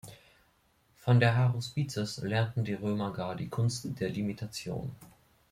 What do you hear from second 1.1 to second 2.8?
den Haruspices lernten die